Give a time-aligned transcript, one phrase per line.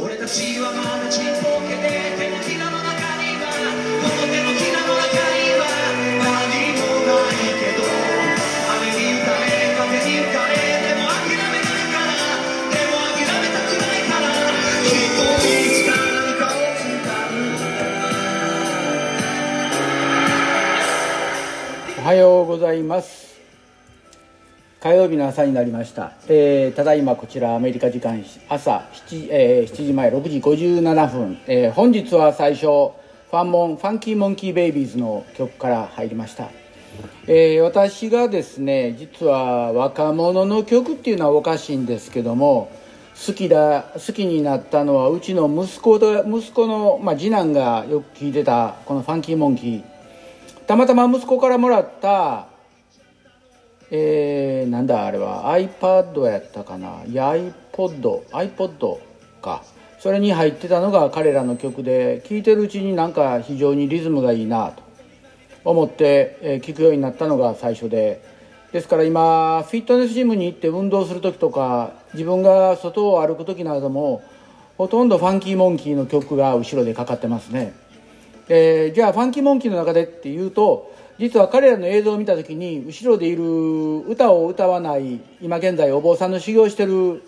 [0.00, 3.50] 俺たちはまだちっぽけで手のひらの中には
[3.98, 5.66] この手のひらの中には
[6.22, 10.54] 何もないけど雨に打たれ風に打たれ
[10.86, 12.14] でも諦めないから
[12.70, 14.30] でも諦めたくないから
[14.86, 17.58] きっといつか何かを掴む
[21.98, 23.17] おはようございます。
[24.88, 36.48] 火曜日の朝になりました、えーただいまこちらアメリカ時間朝 7,、えー7時前6時57分、えー本日は最初ファンモンファンキーモンキーベイビーズの曲から入りました、
[37.26, 42.72] えー私がですね実は若者の曲っていうのはおかしいんですけども
[43.26, 49.82] 好きだ好きになったのはうちの息子と息子の、まあ、次男がよく聴いてたこの「ファンキーモンキー」
[50.66, 52.46] たまたま息子からもらった
[53.90, 58.98] えー、なんだあれは iPad やったかな？iPod iPod
[59.40, 59.62] か。
[59.98, 64.82] それに入ってたのが彼らの曲で聴いてるうちになんか非常にリズムがいいなと。
[65.64, 68.22] 思って、えーくようになったのが最初で。
[68.72, 74.22] ですから今フィットネスジムに行って運動する時とか自分が外を歩く時なども
[74.76, 77.72] ほとんどファンキーモンキーの曲が後ろでかかってますね。
[78.46, 83.42] でじゃあファンキーモンキーの中でっていうと実は彼らの映像を見た時に後ろでいる
[84.08, 87.22] 歌を歌わない今現在お坊さんの修行してる、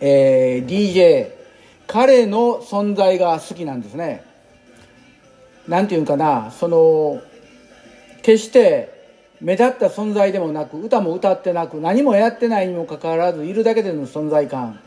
[0.00, 1.40] えー DJ
[1.86, 4.24] 彼の存在が好きなんですね。
[5.66, 7.20] なんていうんかなその
[8.22, 9.00] 決して
[9.40, 14.78] 目立った存在でもなく歌も歌ってなく何もやってないにもかかわらずいるだけでの存在感。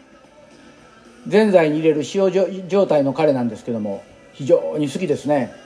[1.30, 4.04] 前在に入れる使用状態の彼なんですけども
[4.34, 5.63] 非常に好きですね。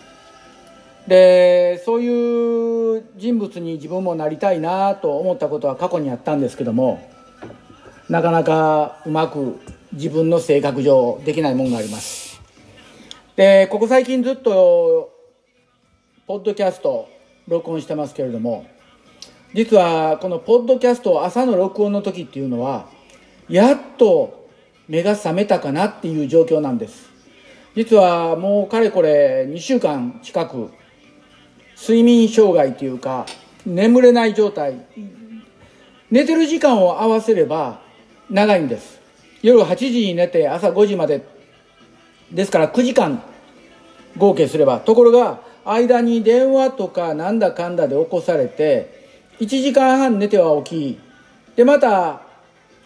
[1.07, 7.09] でそういう人物に自分もなりたいなと思ったことは過去にあったんですけども
[8.09, 9.59] なかなかうまく
[9.93, 12.41] 自分の性格上できないもんがあります。
[13.35, 15.13] でここ最近ずっと
[16.25, 17.07] ポッドキャスト
[17.47, 18.65] 録音してますけれども
[19.53, 22.89] 実はこのポッドキャスト朝の録音の時っていうのは
[23.47, 24.49] やっと
[24.89, 27.09] 目が覚めたかなっていう状況なんです。
[27.75, 30.71] 実はもうかれこれ2週間近く
[31.79, 33.25] 睡眠障害というか
[33.65, 34.85] 眠れない状態。
[36.09, 37.81] 寝てる時間を合わせれば
[38.29, 38.99] 長いんです。
[39.41, 41.23] 夜8時に寝て朝5時まで。
[42.31, 43.21] ですから9時間
[44.17, 49.07] 合計すればところが間に電話とかなんだかんだで起こされて
[49.39, 50.99] 1時間半寝ては起き
[51.55, 52.21] でまた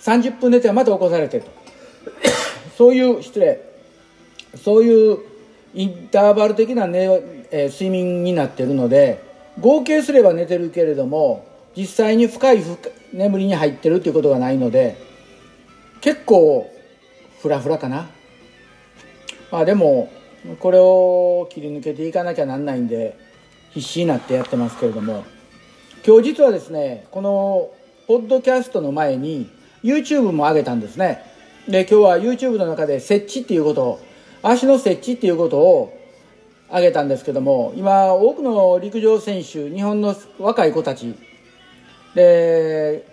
[0.01, 1.47] 30分寝てはまた起こされてと。
[2.77, 3.61] そういう失礼。
[4.55, 5.19] そういう
[5.73, 7.07] インターバル的な、ね
[7.51, 9.23] えー睡眠になっているので
[9.59, 11.45] 合計すれば寝てるけれども
[11.75, 12.77] 実際に深い深
[13.13, 14.97] 眠りに入ってるということがないので
[16.01, 16.69] 結構
[17.41, 18.09] フラフラかな。
[19.51, 20.09] まあでも
[20.59, 23.17] これを切り抜けていかなきゃなんないんで
[23.71, 25.23] 必死になってやってますけれども。
[26.05, 27.69] 今日実はですねこの
[28.07, 29.49] ポッドキャストの前に
[29.83, 31.23] YouTube も上げたんですね。
[31.67, 33.99] で今日は YouTube の中で設置っていうことを
[34.43, 35.97] 足の設置っていうことを
[36.69, 41.15] 挙げたんですけども今多くの陸上選手日本の若い子たち
[42.15, 43.05] で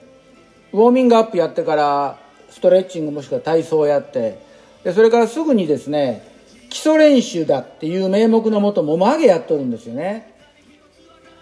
[0.73, 2.19] ウォーミングアップやってから
[2.51, 4.41] ストレッチングもしくは体操をやって
[4.85, 6.27] でそれからすぐにですね
[6.71, 10.35] 基礎練習だっていう名目のもともも上げやっとるんですよね。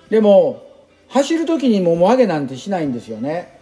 [0.08, 0.64] でも
[1.08, 3.58] 走る時にもも上げなんてしないんですよね。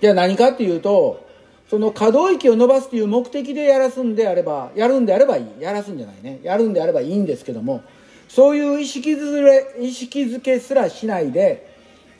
[0.00, 1.25] じゃあ何かっていうと
[1.68, 5.46] その可動域を伸ばすという目的でやらすんであればやるんであればいい。
[5.60, 6.40] やらすんじゃないね。
[6.42, 7.82] やるんであればいいんですけども
[8.28, 11.74] そういう意識づれ意識づけすらしないで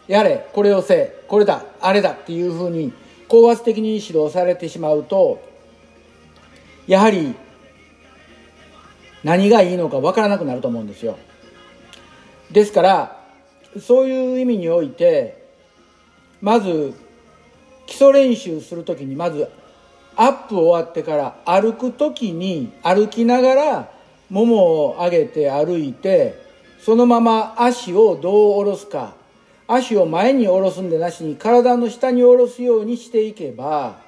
[0.09, 2.93] やれこれをせこれだあれだっていうふうに
[3.29, 5.41] 高圧的に指導されてしまうと
[6.87, 7.35] やはり
[9.25, 11.19] 何がいいのかわからなくなると思うんですよ。
[12.51, 13.25] ですから
[13.81, 15.45] そういう意味において
[16.41, 16.95] まず
[17.87, 19.49] 基礎練習するときにまず
[20.17, 23.91] アップ終わってから歩くときに歩きながら
[24.29, 26.35] ももを上げて歩いて
[26.81, 29.15] そのまま足をどう下ろすか。
[29.69, 33.99] 足を前に下ろすんでなしに体の下に下ろすようにしていけば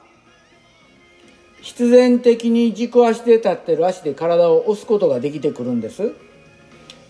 [1.61, 6.13] 必然的に軸足で立ってる足で体を押すことができてくるんです。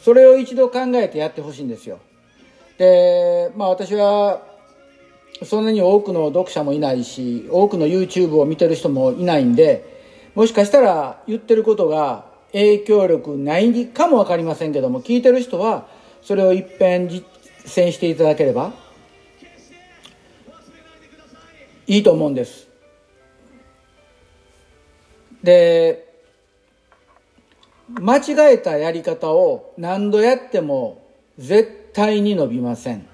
[0.01, 1.99] それを一度考えてやってほしいんですよ。
[2.79, 4.48] でまあ私は
[5.45, 9.99] そんなに多くの読者もいないし多くの YouTube を見てる人もいないんで
[10.35, 15.87] もしかしたら言ってることが影響力ないかも分かりませんけども聞いてる人は
[16.23, 17.25] それを一遍実
[17.67, 18.73] 践していただければ
[21.87, 22.69] いいと思うんです。
[25.43, 26.07] で
[27.89, 31.03] 間違えたやり方を何度やっても
[31.39, 33.07] 絶対に伸びません。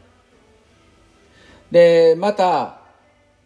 [1.71, 2.81] でまた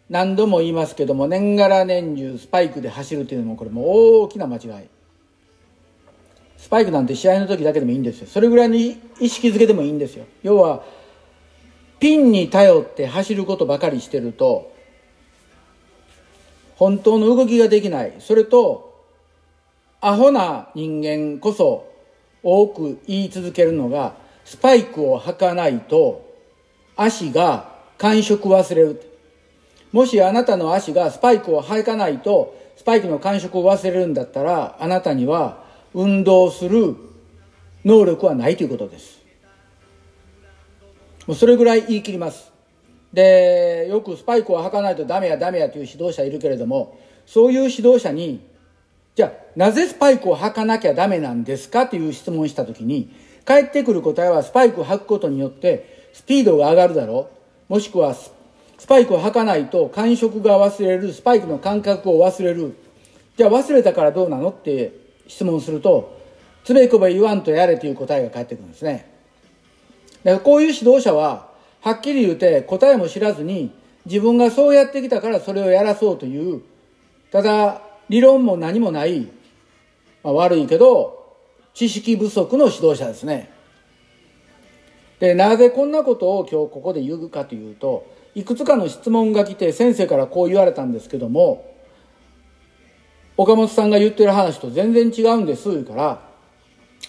[0.09, 4.89] 何度も言いますけども年がら年中スパイクで走るというのもこれも大きな間違い。
[6.57, 8.27] スパイクなんて試合の時だけでもいいんですよ。
[8.27, 8.97] それぐらいの意
[9.29, 10.25] 識づけでもいいんですよ。
[10.43, 10.83] 要は
[11.99, 14.73] ピンに頼って走ることばかりしてると
[16.75, 18.13] 本当の動きができない。
[18.19, 19.05] それと
[20.01, 21.91] アホな人間こそ
[22.41, 26.25] 多く言い続けるのがスパイクを履かないと
[26.95, 27.68] 足が
[27.99, 29.03] 感触忘れる。
[29.91, 35.63] もしあなたの足がスパイクを履かないとスパイクの感触を忘れるんだったらあなたには
[35.93, 36.95] 運動する
[37.83, 39.19] 能力はないということです。
[41.27, 42.51] もうそれぐらい言い切ります。
[43.11, 48.47] でよくスパイクを履かないとダメやダメやという指導者いるけれどもそういう指導者に
[49.15, 53.13] じゃあなぜスパイクを履かなきゃダメなんですかという質問した時に
[53.43, 57.38] 返ってくる答えはスパイクを履くことによってスピードが上がるだろう。
[57.69, 58.33] もしくはス
[58.87, 62.75] パイクを履かないと感触が忘れるスパイクの感覚を忘れる
[63.37, 64.91] じゃあ忘れたからどうなのって
[65.27, 66.19] 質問すると
[66.65, 69.09] つべこべ言わんとやれという答えが返ってくるんですね
[70.23, 71.47] だからこういう指導者は
[71.79, 73.71] はっきり言うて答えも知らずに
[74.05, 76.61] 自分がそうやってきたからそれをやらそうという
[77.31, 79.27] ただ理論も何もない、
[80.23, 81.37] まあ、悪いけど、
[81.73, 83.51] 知識不足の指導者ですね。
[85.19, 88.05] で、なぜこんなことを今日ここで言うかというと、
[88.35, 91.65] いくつかの質問が来て先生からこう言われたんですけども、
[93.35, 96.21] 岡本さんが言ってる話と全然違うんです、言うから、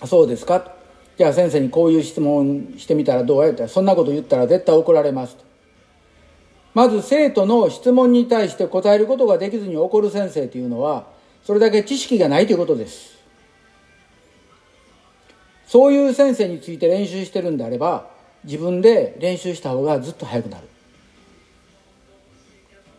[0.07, 0.73] そうですか？
[1.19, 5.45] じゃあ先生にこういう質問してみたらどうやったら、そんなこと言ったら絶対怒られますと。
[6.73, 11.07] まず生徒の質問に対して答えることができずに怒る先生というのは、
[11.45, 13.20] それだけ知識がないということです。
[15.71, 18.11] そういう先生について練習してるんであれば、
[18.43, 20.67] 自分で練習した方がずっと早くなる。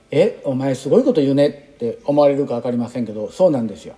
[0.09, 3.95] え、お前すごいこと言うねって思われるか分かりませんけど、そうなんですよ。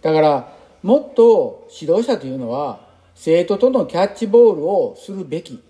[0.00, 2.80] だから、もっと指導者というのは、
[3.14, 5.62] 生徒とのキャッチボールをするべき。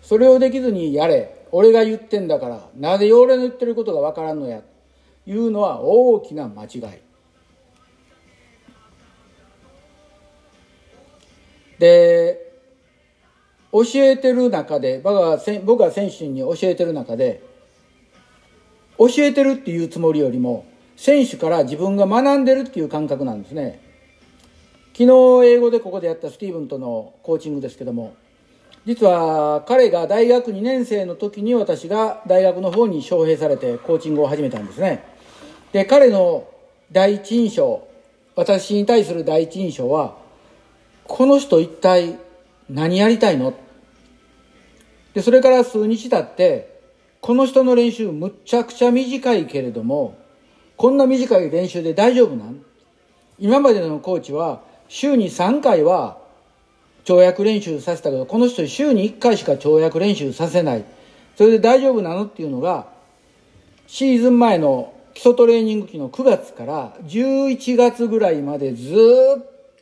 [0.00, 4.62] それをできずにやれ俺が言ってんだからなぜ俺の言ってることがわからんのや
[5.26, 7.03] いうのは大きな間違い
[11.84, 12.52] で
[13.72, 17.42] 教えてる中で僕は僕が選手に教えてる中で
[18.98, 20.64] 教えてるっていうつもりよりも
[20.96, 23.80] 選手から自分が学んでるっていう感覚なんですね
[24.96, 25.04] 昨
[25.42, 28.14] 日英語でここでやったスティーブンとのコーチングですけども
[28.86, 35.02] 実は彼が大学2年生の時に私が大学の方に招聘されてコーチングを始めたんですね。
[35.72, 36.46] で、彼の
[36.92, 37.88] 第一印象、
[38.36, 40.18] 私に対する第一印象は、
[41.06, 42.18] この人一体
[42.68, 43.54] 何やりたいの？
[45.12, 46.80] で、それから数日経って、
[47.20, 50.18] この人の練習むっちゃくちゃ短いけれども、
[50.76, 52.64] こんな短い練習で大丈夫なん？
[53.38, 56.18] 今までのコーチは週に3回は
[57.04, 60.84] 跳躍練習させたけど、この人週に1回しか跳躍練習させない。
[61.36, 62.86] それで大丈夫なのっていうのが、
[63.86, 68.94] シーズン前の基礎トレーニング期の9月から11月ぐらいまでずっ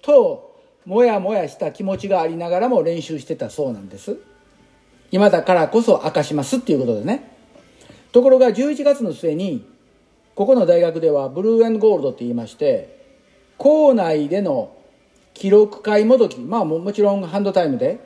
[0.03, 0.52] と
[0.85, 4.17] もやもやした気持ちがありながらも練習してたそうなんです。
[5.11, 7.31] 今だからこそ明かしますっていうことでね。
[8.13, 9.65] ところが11月の末に、
[10.35, 13.01] ここの大学ではブルーゴールドって言いまして、
[13.59, 14.75] 校内での
[15.35, 18.01] 記録会もどき、まあももちろんハンドタイムで、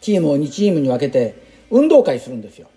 [0.00, 2.68] チームを2チームに分けて、運動会するんですよ。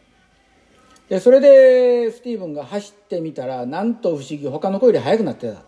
[1.09, 5.61] で、それで、スティーブンが走ってみたら、なんと不思議、他の子より速くなってた。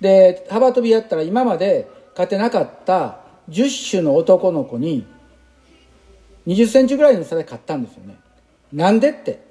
[0.00, 5.06] で、幅跳びやったら今まで勝てなかった10種の男の子に、
[6.48, 8.16] 20センチぐらいの差で勝ったんですよね。
[8.72, 9.46] なんでって。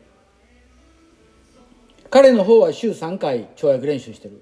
[2.10, 4.42] 彼の方は週3回跳躍練習してる。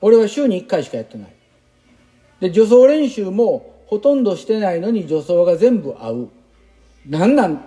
[0.00, 1.34] 俺は週に1回しかやってない。
[2.38, 6.28] で、助走練習もほとんどしてないのに助走が全部合う。
[7.08, 7.64] なんなん？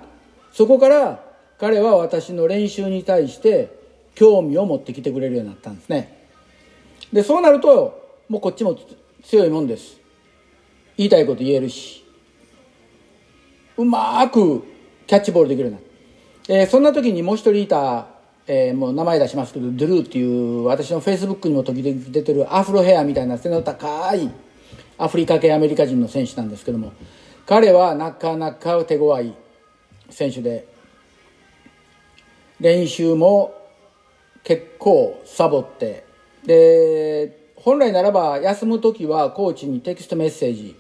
[0.54, 1.22] そこから
[1.60, 3.78] 彼は私の練習に対して
[4.16, 6.30] 興味を持ってきてくれるようになったんですね。
[7.12, 8.78] で、そうなると、もうこっちも
[9.28, 10.00] 強いもんです。
[10.98, 12.06] 言いたいこと言えるし、
[13.78, 14.64] うまく
[15.08, 15.78] キャッチボールできるな。
[16.48, 18.08] えー、そんな時にもう一人いた、
[18.48, 24.30] えー、もう名前出しますけど、ドゥルーっていう私のフェイスブックにも時々出てるアフロヘアみたいな背の高い
[24.98, 26.94] アフリカ系アメリカ人の選手なんですけども
[27.46, 29.34] 彼はなかなか手強い
[30.10, 30.68] 選手で
[32.60, 33.54] 練習も
[34.44, 36.06] 結構サボって
[36.46, 40.76] で本来ならば休む時はコーチにテキストメッセージ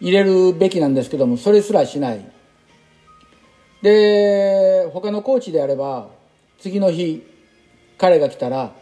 [0.00, 2.24] 入れるべきなんですけどもそれすらしない。
[3.82, 6.06] で他のコーチであれば
[6.60, 7.26] 次の日
[7.98, 8.72] 彼が来たら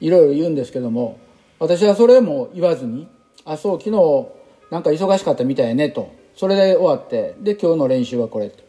[0.00, 1.18] いろいろ言うんですけども
[1.58, 3.08] 私はそれも言わずに
[3.46, 4.28] 「あそう昨日
[4.70, 6.10] なんか忙しかったみたいね」と。
[6.36, 8.62] それで終わってで今日の練習はこれと。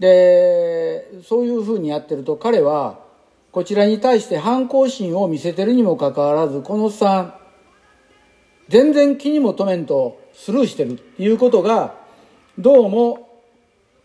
[0.00, 3.05] でそういうふうにやってると彼は
[3.56, 7.34] こちらに対して反抗心を見せてるにもかかわらずこのおっさん
[8.68, 11.94] 全然気にも留めんとスルーしてるっていうことが
[12.58, 13.40] どうも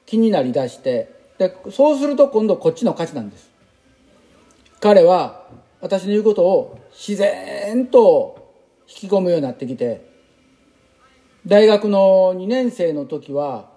[0.05, 3.51] 気になりだしてでそうすると今度こっちの勝ちなんです。
[4.79, 5.45] 彼は
[5.81, 8.53] 私の言うことを自然と
[8.87, 10.09] 引き込むようになってきて
[11.45, 13.69] 大学の2年生の時は、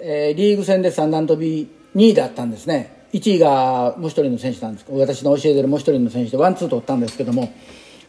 [0.00, 2.97] えー、リーグ戦で三段跳び2位だったんですね。
[3.12, 4.86] 1位がもう一人の選手なんです。
[4.90, 7.52] 私の教えてるもう一人の選手でワンツー取ったんですけども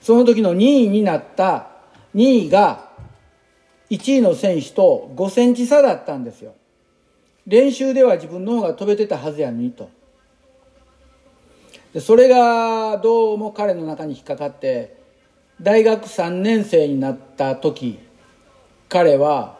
[0.01, 1.67] その時の2位になった
[2.15, 2.89] 2位が
[3.89, 6.53] 1位の選手と5センチ差だったんですよ。
[7.47, 9.89] 練習では自分の方が飛べてたはずやのにと。
[11.93, 14.97] でそれがどうも彼の中に引っかかって
[15.61, 17.99] 大学3年生になった時
[18.87, 19.58] 彼は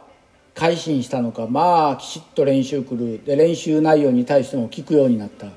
[0.60, 3.24] 改心したのかまあきちっと練習来る。
[3.24, 5.48] で練習内容に対しても聞くようになった。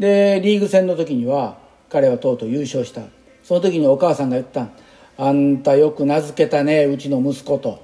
[0.00, 3.02] でリーグ戦の時には彼はとうとう優勝した。
[3.44, 4.68] その時にお母さんが言った
[5.16, 7.78] 「あんたよく名付けたねうちの息子と」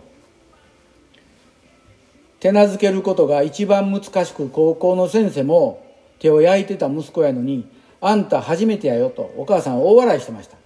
[2.41, 5.85] 手なずけることが一番難しく高校の先生も
[6.19, 7.67] 手を焼いてた息子やのに
[8.01, 10.57] あんた初めてやよとお母さん大笑いしてました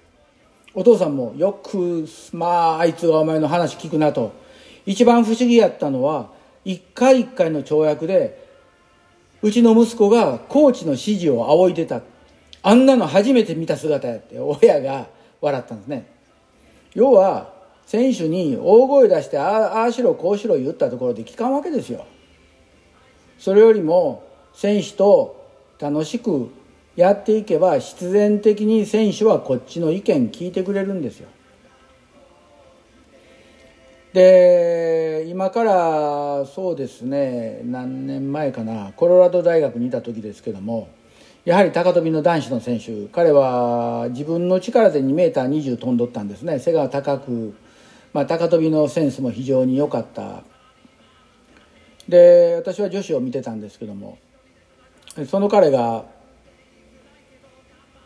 [0.74, 4.32] お父さんもよくまああいつがお前の話聞くなと
[4.86, 6.30] 一番不思議やったのは
[6.64, 8.48] 一回一回の跳躍で
[9.42, 12.02] うちの息子がコーチの指示を仰いでた。
[12.62, 15.06] あんなの初めて見た姿やって親が
[15.40, 16.06] 笑ったんですね。
[16.94, 17.54] 要は
[17.86, 22.04] 選手に大声出してああしろこうしろ言ったところで聞かんわけですよ。
[23.38, 26.50] それよりも選手と楽しく
[26.94, 31.28] やっていけば必然的に選手はこっちの意見聞いてくれるんですよ。
[34.12, 40.88] で今からそうですね何年前かなコロラド大学にいた時ですけども
[41.44, 46.58] やはり高跳びの男子の選手彼は自分の力で 2m20 飛んどったんですね。
[46.58, 47.54] 背が高く、
[48.12, 50.42] まあ、高跳びのセンスも非常に良かった。
[52.08, 54.18] で私は女子を見てたんですけども
[55.28, 56.04] その彼が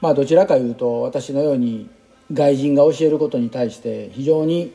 [0.00, 1.88] まあどちらかいうと私のように
[2.32, 4.74] 外人が教えることに対して非常に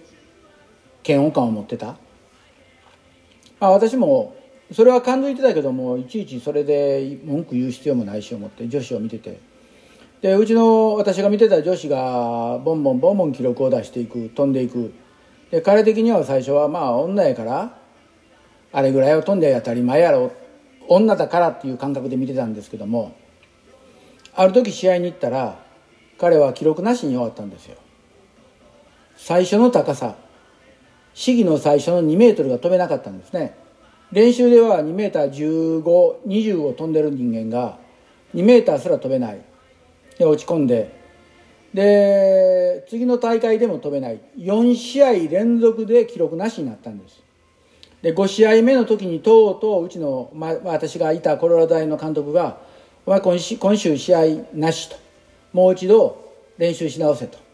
[1.05, 1.97] 嫌悪感を持ってた、
[3.59, 4.35] まあ、私も
[4.71, 9.39] それは感づいてたけどもいちいちそれで文句言う必要もないし思って女子を見てて。
[10.21, 14.93] でうちの私が見てた女子がボンボンボンボン記録を出していく飛んでいく。
[15.49, 17.79] で彼的には最初はまあ女やから
[18.71, 20.31] あれぐらいを飛んで当たり前やろ
[20.87, 23.15] 女だからっていう感覚で見てたんですけども
[24.35, 25.63] ある時試合に行ったら
[26.17, 27.77] 彼は記録なしに終わったんですよ。
[29.15, 30.15] 最初の高さ。
[31.19, 33.53] 試技の最初の2メートルが飛べなかったんですね。
[34.13, 37.77] 練習では2メーター1520を飛んでる人間が
[38.33, 39.41] 2メーターすら飛べない。
[40.17, 40.97] で落ち込んで。
[41.73, 44.21] で次の大会でも飛べない。
[44.37, 47.21] 4試合連続で記録なしになったんです。
[48.01, 52.59] で5試合目の時にとうとううちの、まあ、私がいたコロラド大の監督が
[53.05, 54.21] 「お前今今週試合
[54.53, 54.95] なし」と
[55.51, 56.15] 「もう一度
[56.57, 57.48] 練習し直せ」と。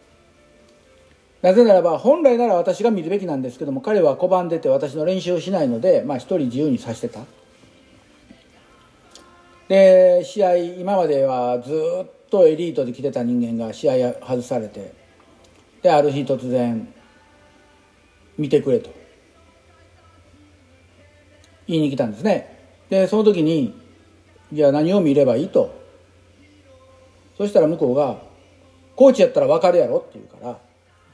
[1.46, 7.20] なぜならば本来なら私が見るべきなんですけども彼は拒んでて私の練習をしないのでまあ一人自由にさせてた。
[9.68, 11.70] で試合今まではず
[12.04, 14.92] っとエリートで来てた人間が試合外されて
[15.82, 16.92] である日突然
[18.36, 18.90] 見てくれと。
[21.68, 22.58] 言いに来たんですね。
[22.90, 23.72] でその時に
[24.52, 25.72] じゃあ何を見ればいいと。
[27.38, 28.20] そしたら向こうが
[28.96, 30.58] 「コーチやったら分かるやろ」って言うから「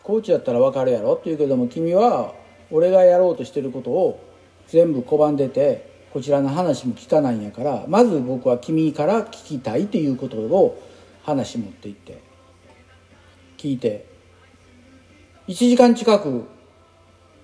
[0.03, 2.35] コーチやったら分かるやろ」って言うけども君は
[2.71, 4.21] 俺がやろうとしてることを
[4.69, 10.83] 全部拒んでてこちらの話も聞かないんやからまず僕は君から聞きたいということを
[11.23, 12.21] 話持っていって
[13.57, 14.07] 聞いて
[15.49, 16.45] 1時間近く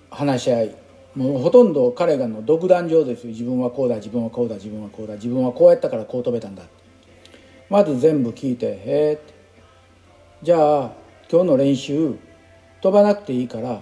[0.09, 0.75] 話し合い
[1.15, 3.31] もうほとんど彼がの独壇場ですよ。
[3.31, 6.63] 自分はこうだ自分はこうだ自分はこうだ自分はこうやったからこう飛べたんだ
[7.69, 9.19] まず全部聞いて「へえ」
[10.43, 10.91] 「じゃあ
[11.29, 12.15] 今日の練習
[12.81, 13.81] 飛ばなくていいから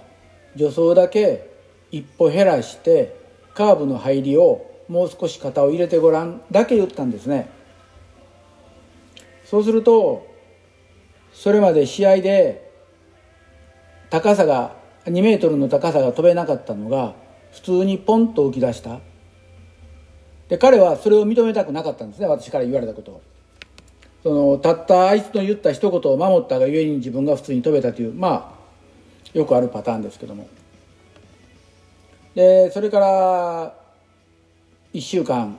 [0.56, 1.50] 助走だけ
[1.90, 3.16] 一歩減らして
[3.54, 7.48] カーブの入りをもう少し肩を入れてごらん」だけ言ったんですね。
[9.44, 10.26] そうすると
[11.32, 12.70] それまで試合で
[14.10, 14.74] 高さが
[15.06, 17.14] 2メートルの高さが飛べなかったのが
[17.52, 19.00] 普通にポンと浮き出した。
[20.48, 23.22] で彼はそれを認めたくなかったんですね私から言われたことを。
[24.22, 28.14] そのたったあいつの言った一言を守ったがゆえに自分が普通に飛べたという。
[28.14, 28.57] まあ
[29.34, 30.48] よくあるパターンですけども。
[32.34, 33.74] でそれから
[34.94, 35.58] 1週間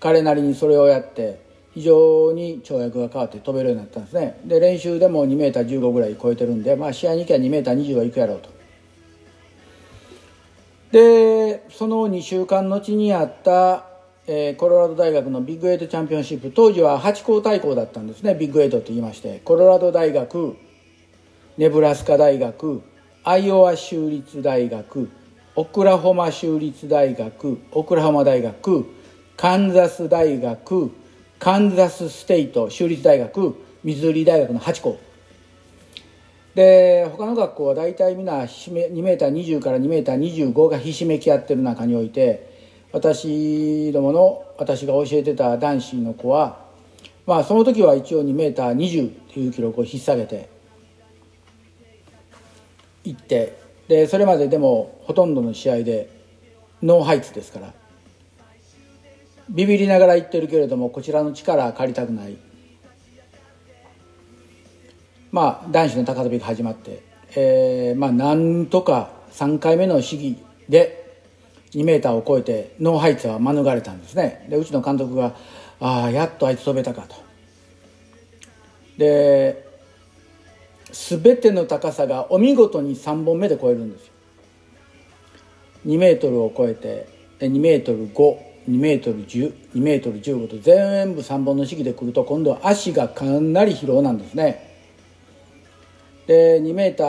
[0.00, 1.40] 彼なりにそれをやって
[1.74, 4.40] 非常に跳躍が変わって飛べるようになったんですね。
[4.44, 8.50] で練習でも 2m15 ぐらい超えてるんで、まあ、試合に行けば 2m20 はいくやろうと。
[10.92, 13.86] でその2週間後にあった
[14.26, 19.42] えー、コロラド大学のビッグエイトチャンピオンシップ当時は8校対抗だったんですねビッグエイトと言いまして。
[19.44, 20.56] コロラド大学
[21.58, 22.82] ネブラスカ大学
[23.26, 25.08] アイオワ州立大学
[25.56, 28.84] オクラホマ州立大学オクラホマ大学
[29.34, 30.92] カンザス大学
[31.38, 35.00] カンザスステイト州立大学ミズーリ大学の8校。
[36.54, 46.58] で他の学校は大体みんな2メーター20から2メーター25がひしめき合ってる中において私どもの私が教えてた男子の子は
[47.24, 50.53] まあその時は一応2メーター20っていう記録を引っ提げて
[53.04, 53.56] 行って
[53.88, 56.08] でそれまででもほとんどの試合で
[56.82, 57.72] ノーハイツですから
[59.50, 62.36] ビビりながら言ってるけれどもこちらの力は借りたくない。
[65.30, 67.02] まあ男子の高跳びが始まって、
[67.34, 71.20] えー、まあなんとか3回目の試技で
[71.72, 74.46] 2メーターを超えてノーハイツは免れたんですね。
[74.48, 75.34] でうちの監督が
[75.80, 77.16] 「ああやっとあいつ飛べたか」と。
[78.96, 79.63] で
[80.94, 84.12] 全ての高さがお見事に3本目で超えるんですよ。
[85.86, 87.06] 2メートルを超えて
[87.40, 94.72] 2メートル52メートル102メートル15と全部3本の式で来ると今度は足がかなり疲労なんですね。
[96.28, 97.04] で2メータ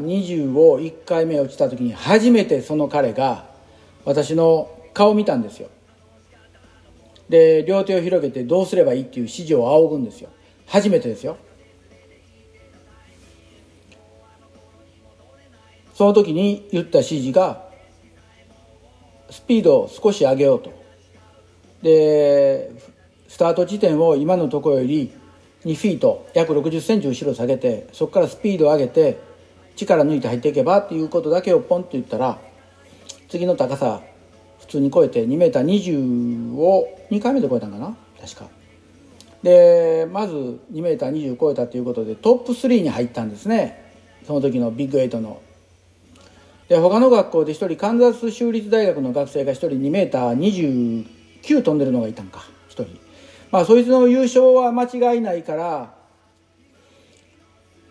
[0.00, 3.44] ー20を1回目落ちた時に初めてその彼が
[4.04, 5.68] 私の顔を見たんですよ。
[7.28, 10.30] で両手を広げてどうすればいいっていう指示を仰ぐんですよ。
[10.66, 11.36] 初めてですよ。
[15.96, 17.64] その時に言った指示が
[19.30, 20.70] スピードを少し上げようと。
[21.82, 22.70] で
[23.28, 25.10] スタート地点を今のところより
[25.64, 29.16] 2フィート約6 0センチ後ろ下げてそこからスピードを上げて
[29.74, 32.38] 力抜いて入っていけばっていうことだけをポンと言ったら
[33.30, 34.02] 次の高さ
[34.60, 37.96] 普通に超えて 2m20 を2回目で超えたんかな？
[38.20, 38.48] 確か。
[39.42, 43.94] でまず 2m20 超えたということでトップ3に入ったんですね。
[44.26, 45.40] その時のビッグ8の。
[46.68, 52.98] で他の学校で1人カンザス州立大学の学生が1人 2m29 飛んでるのがいたんか1人。
[53.52, 55.94] まあそいつの優勝は間違いないから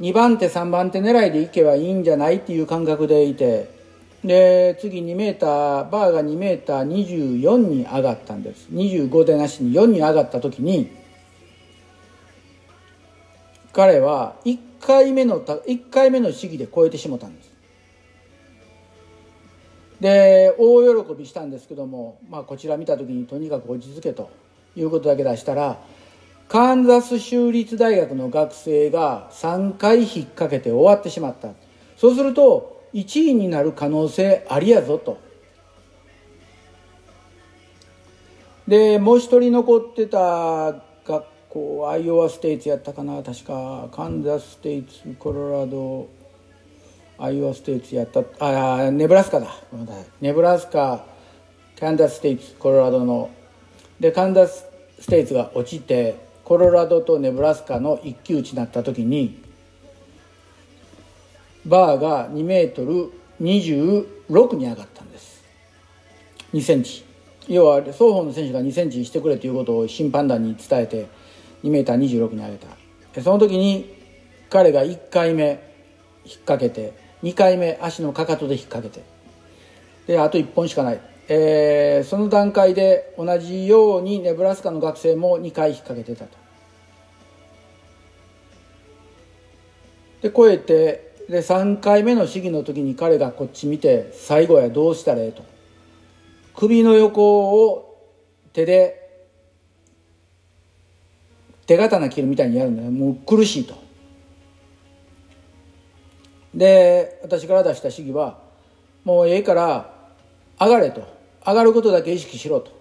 [0.02, 3.74] 2番手3番手狙いでいけばいいんじゃないっていう感覚でいて
[4.26, 6.88] で次2メーターバーが2メーター
[7.42, 8.68] 24に上がったんです。
[8.74, 10.92] 25でなしに4に上がった時に
[13.72, 17.55] 彼は1回目の1回目の試技で超えてしもたんです。
[20.00, 24.30] で大喜びしたんですけども、まあ、こちら見た時にとにかく落ち着けと
[24.76, 25.80] いうことだけ出したら
[26.48, 31.50] カンザス州立大学の学生が3回引っ掛けて終わってしまった。
[31.98, 35.18] そうすると1位になる可能性ありやぞと。
[38.68, 43.90] でもう一人残ってた学校アイオワステイツやったかな確か。
[43.92, 46.08] カンザスステイツコロラド
[47.18, 49.48] アイオワステイツやったあネブラスカだ。
[50.22, 51.06] ネブラスカ
[51.80, 53.30] カンザスステイツコロラドの。
[54.00, 54.66] でカンザス
[55.00, 59.42] ステイツが落ちてコロラドとネブラスカの一騎打ちになった時に
[61.66, 65.44] バーが2メートル26に上がったんです。
[66.54, 67.06] 2センチ。
[67.48, 71.08] 要は双方の選手が2センチしてくれということを審判団に伝えて
[71.64, 72.58] 2メーター26に上げ
[73.14, 73.22] た。
[73.22, 73.96] その時に
[74.50, 75.74] 彼が1回目
[76.26, 79.04] 引っ掛けて2回目足のかかとで引っ掛けて。
[80.06, 86.38] であと1本しかない、えー、その段階で同じようにネブラスカの学生も2回引っ掛けてたと。
[90.22, 95.44] で超えてで3回目の試技の時に彼がこっち見て最後やどうしたらええと。
[96.54, 98.08] 首の横を
[98.54, 99.02] 手で
[101.66, 102.92] 手刀切るみたいにやるんだよ。
[102.92, 103.85] もう苦しいと。
[106.56, 108.40] で私から出した試技は
[109.04, 109.94] もうええから
[110.60, 111.16] 上がれと。
[111.46, 112.72] 上がることだけ意識しろと。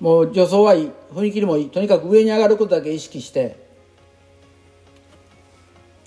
[0.00, 0.90] もう助走はいい。
[1.12, 1.70] 踏切もいい。
[1.70, 3.56] とにかく上に上がることだけ意識して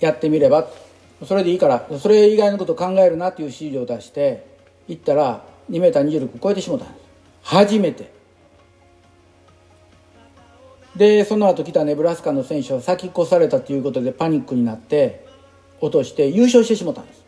[0.00, 0.68] やってみれば。
[1.24, 1.86] それでいいから。
[2.00, 4.44] それ以外のことを考えるなっていう指示を出して
[4.88, 7.00] 行ったら2メーター26超えてしもたんです。
[7.44, 8.10] 初めて。
[10.96, 15.26] でその後来たネブラスカの選手は先越されたということでパニックになって
[15.82, 17.24] 落として優勝してしもたんです。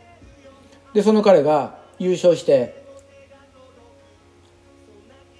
[0.95, 2.85] でその彼が優勝して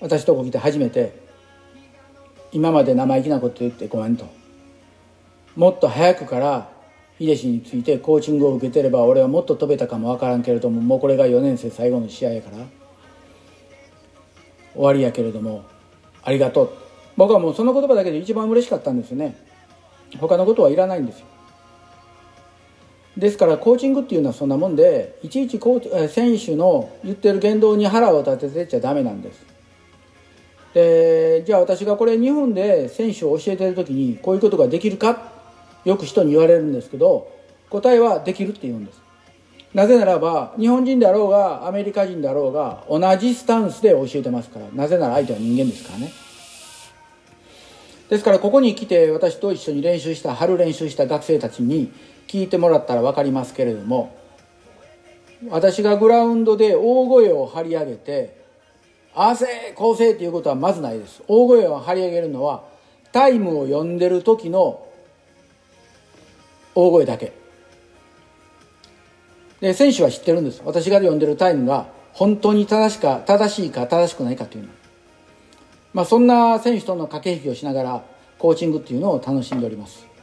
[0.01, 1.19] 私とこ来て初めて
[2.53, 4.27] 今まで生意気なこと言ってごめんと。
[5.55, 6.69] もっと早くから
[7.21, 12.57] 秀氏についてコーチングを受けてれば俺はもっと飛べたかも分からんけれどももうこれが4年生最後の試合やから
[14.75, 15.65] 終わりやけれども
[16.25, 16.71] ありがとう。
[17.17, 19.37] 僕はもうその言葉だけで一番嬉しかったんですよね。
[20.19, 21.27] 他のことはいらないんですよ。
[23.17, 29.47] ですからコーチングっていうのはそんなもんでいちいちコー選手の言ってる言動に腹を立ててちゃダメなんです。
[30.75, 35.31] でじゃあ私がこれ日本で選手を教えてる時にこういうことができるか？
[35.85, 37.31] よく人に言われるんですけど
[37.71, 39.01] 答えはできるって言うんです。
[39.73, 44.67] なぜならば日本人であろうがアメリカ人であろうが同じスタンスで教えてますから。
[44.73, 46.13] なぜなら相手は人間ですからね。
[48.09, 51.93] ですからここに来て私と一緒に練習した春練習した学生たちに
[52.35, 54.13] 聞いてもらったら分かりますけれども
[55.51, 58.43] 私がグラウンドで大声を張り上げて
[59.15, 61.23] あせ構成っていうことはまずないです。
[61.29, 62.65] 大声を張り上げるのは
[63.13, 64.85] タイムを読んでる時の
[66.75, 67.33] 大声だけ。
[69.61, 70.61] で選手は知ってるんです。
[70.65, 74.71] 私が読んでるタイムが本当に正しか正しいか正しくないかというの
[75.93, 78.05] まあそんな選手との駆け引きをしながら
[78.41, 80.14] コーチングっていうのを楽しんでおります。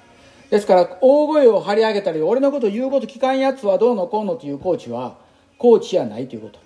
[0.51, 5.15] ですから大声を張り上げたり俺のこと言うこと聞かんやつはどうのこうのというコーチは
[5.57, 6.59] コーチじゃないということ。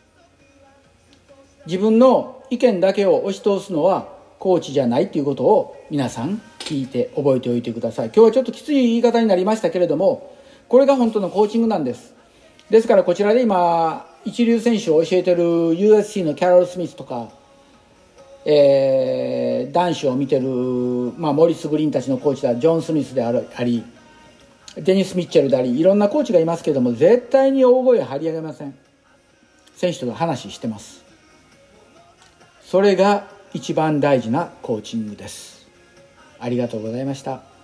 [1.68, 8.08] 自分の意見だけを押し通すのはコーチじゃないということを皆さん聞いて覚えておいてください。
[8.08, 10.36] 今日はちょっときつい言い方になりましたけれども
[10.68, 12.16] これが本当のコーチングなんです。
[12.72, 15.44] ですからこちらで今一流選手を教えてる
[15.74, 17.30] USC のキャロル・スミスとか、
[18.46, 20.48] えー、男子を見てる、
[21.18, 23.32] まあ、モリス・グリーンたちのコーチだジョン・スミスであ
[23.64, 23.84] り
[24.78, 28.76] デニス・ミッチェルでありいろんなコーチがいますけども絶対に大声張り上げません。
[29.76, 31.04] 選手と話してます。
[32.62, 35.68] それが一番大事なコーチングです。
[36.40, 37.55] ありがとうございました。